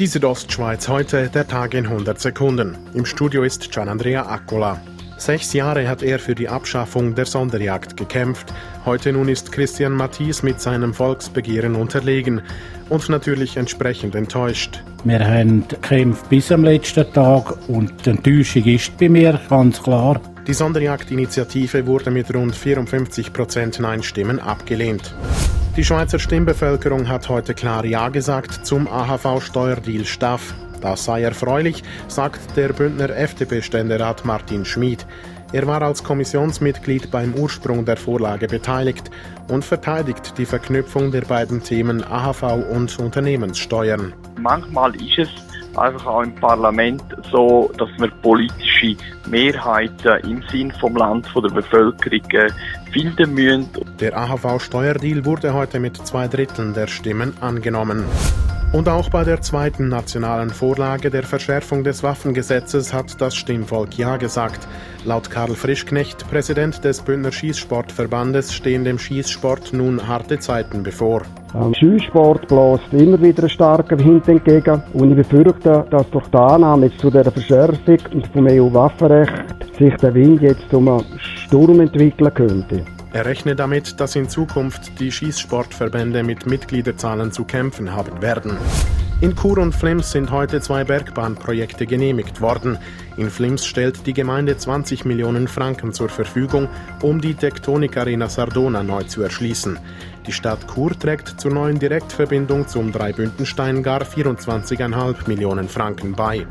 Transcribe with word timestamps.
Die 0.00 0.08
Südostschweiz 0.08 0.88
heute, 0.88 1.28
der 1.28 1.46
Tag 1.46 1.72
in 1.72 1.86
100 1.86 2.18
Sekunden. 2.18 2.76
Im 2.94 3.06
Studio 3.06 3.44
ist 3.44 3.70
Gian 3.70 3.88
Andrea 3.88 4.26
Accola. 4.26 4.80
Sechs 5.18 5.52
Jahre 5.52 5.86
hat 5.86 6.02
er 6.02 6.18
für 6.18 6.34
die 6.34 6.48
Abschaffung 6.48 7.14
der 7.14 7.26
Sonderjagd 7.26 7.96
gekämpft. 7.96 8.52
Heute 8.84 9.12
nun 9.12 9.28
ist 9.28 9.52
Christian 9.52 9.92
Matthies 9.92 10.42
mit 10.42 10.60
seinem 10.60 10.92
Volksbegehren 10.94 11.76
unterlegen 11.76 12.42
und 12.88 13.08
natürlich 13.08 13.56
entsprechend 13.56 14.16
enttäuscht. 14.16 14.82
Wir 15.04 15.24
haben 15.24 15.68
gekämpft 15.68 16.28
bis 16.28 16.50
am 16.50 16.64
letzten 16.64 17.12
Tag 17.12 17.56
und 17.68 18.04
die 18.04 18.10
Enttäuschung 18.10 18.64
ist 18.64 18.98
bei 18.98 19.08
mir 19.08 19.40
ganz 19.48 19.80
klar. 19.80 20.20
Die 20.46 20.52
Sonderjagdinitiative 20.52 21.86
wurde 21.86 22.10
mit 22.10 22.34
rund 22.34 22.54
54 22.54 23.32
Prozent 23.32 23.80
Nein-Stimmen 23.80 24.38
abgelehnt. 24.38 25.14
Die 25.74 25.84
Schweizer 25.84 26.18
Stimmbevölkerung 26.18 27.08
hat 27.08 27.30
heute 27.30 27.54
klar 27.54 27.86
Ja 27.86 28.10
gesagt 28.10 28.66
zum 28.66 28.86
AHV-Steuerdeal 28.86 30.04
Staff. 30.04 30.52
Das 30.82 31.06
sei 31.06 31.22
erfreulich, 31.22 31.82
sagt 32.08 32.58
der 32.58 32.74
Bündner 32.74 33.08
FDP-Ständerat 33.08 34.26
Martin 34.26 34.66
Schmid. 34.66 35.06
Er 35.52 35.66
war 35.66 35.80
als 35.80 36.04
Kommissionsmitglied 36.04 37.10
beim 37.10 37.32
Ursprung 37.34 37.86
der 37.86 37.96
Vorlage 37.96 38.46
beteiligt 38.46 39.10
und 39.48 39.64
verteidigt 39.64 40.34
die 40.36 40.44
Verknüpfung 40.44 41.10
der 41.10 41.22
beiden 41.22 41.62
Themen 41.62 42.04
AHV 42.04 42.42
und 42.70 42.98
Unternehmenssteuern. 42.98 44.12
Manchmal 44.38 44.94
ist 44.96 45.18
es 45.20 45.28
einfach 45.78 46.06
auch 46.06 46.22
im 46.22 46.34
Parlament 46.34 47.02
so, 47.30 47.70
dass 47.78 47.88
wir 47.98 48.08
politische 48.22 48.96
Mehrheiten 49.28 50.30
im 50.30 50.42
Sinn 50.50 50.72
vom 50.80 50.96
Land, 50.96 51.26
von 51.28 51.42
der 51.42 51.50
Bevölkerung 51.50 52.30
äh, 52.30 52.50
finden 52.92 53.34
müssen. 53.34 53.68
Der 54.00 54.16
AHV-Steuerdeal 54.16 55.24
wurde 55.24 55.54
heute 55.54 55.80
mit 55.80 55.96
zwei 55.96 56.28
Dritteln 56.28 56.74
der 56.74 56.86
Stimmen 56.86 57.34
angenommen. 57.40 58.04
Und 58.74 58.88
auch 58.88 59.08
bei 59.08 59.22
der 59.22 59.40
zweiten 59.40 59.88
nationalen 59.88 60.50
Vorlage 60.50 61.08
der 61.08 61.22
Verschärfung 61.22 61.84
des 61.84 62.02
Waffengesetzes 62.02 62.92
hat 62.92 63.20
das 63.20 63.36
Stimmvolk 63.36 63.96
Ja 63.96 64.16
gesagt. 64.16 64.66
Laut 65.04 65.30
Karl 65.30 65.54
Frischknecht, 65.54 66.28
Präsident 66.28 66.82
des 66.82 67.02
Bündner 67.02 67.30
Schießsportverbandes, 67.30 68.52
stehen 68.52 68.82
dem 68.82 68.98
Schießsport 68.98 69.72
nun 69.74 70.08
harte 70.08 70.40
Zeiten 70.40 70.82
bevor. 70.82 71.22
Der 71.54 71.72
Schießsport 71.72 72.48
bläst 72.48 72.92
immer 72.92 73.22
wieder 73.22 73.44
einen 73.44 73.48
starken 73.48 73.98
Wind 74.00 74.26
entgegen 74.26 74.82
und 74.92 75.10
ich 75.10 75.16
befürchte, 75.16 75.86
dass 75.88 76.10
durch 76.10 76.26
die 76.26 76.36
Annahme 76.36 76.90
zu 76.96 77.10
der 77.10 77.30
Verschärfung 77.30 78.24
vom 78.32 78.48
EU-Waffenrecht 78.48 79.32
sich 79.78 79.94
der 79.98 80.14
Wind 80.14 80.42
jetzt 80.42 80.74
um 80.74 80.88
einen 80.88 81.04
Sturm 81.20 81.78
entwickeln 81.78 82.34
könnte. 82.34 82.84
Er 83.12 83.24
rechnet 83.24 83.60
damit, 83.60 84.00
dass 84.00 84.16
in 84.16 84.28
Zukunft 84.28 84.98
die 84.98 85.12
Schießsportverbände 85.12 86.24
mit 86.24 86.44
Mitgliederzahlen 86.44 87.30
zu 87.30 87.44
kämpfen 87.44 87.94
haben 87.94 88.20
werden. 88.20 88.56
In 89.20 89.34
Chur 89.36 89.58
und 89.58 89.74
Flims 89.74 90.10
sind 90.10 90.30
heute 90.30 90.60
zwei 90.60 90.84
Bergbahnprojekte 90.84 91.86
genehmigt 91.86 92.40
worden. 92.40 92.78
In 93.16 93.30
Flims 93.30 93.64
stellt 93.64 94.06
die 94.06 94.12
Gemeinde 94.12 94.56
20 94.56 95.04
Millionen 95.04 95.48
Franken 95.48 95.92
zur 95.92 96.08
Verfügung, 96.08 96.68
um 97.00 97.20
die 97.20 97.34
Tektonik 97.34 97.96
Arena 97.96 98.28
Sardona 98.28 98.82
neu 98.82 99.04
zu 99.04 99.22
erschließen. 99.22 99.78
Die 100.26 100.32
Stadt 100.32 100.66
Chur 100.72 100.98
trägt 100.98 101.40
zur 101.40 101.52
neuen 101.52 101.78
Direktverbindung 101.78 102.66
zum 102.66 102.92
Dreibündenstein 102.92 103.82
gar 103.82 104.02
24,5 104.02 105.28
Millionen 105.28 105.68
Franken 105.68 106.12
bei. 106.12 106.46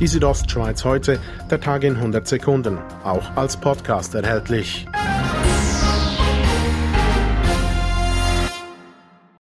Die 0.00 0.06
Südostschweiz 0.06 0.84
heute, 0.84 1.18
der 1.50 1.60
Tag 1.60 1.84
in 1.84 1.96
100 1.96 2.26
Sekunden, 2.26 2.78
auch 3.02 3.36
als 3.36 3.56
Podcast 3.56 4.14
erhältlich. 4.14 4.86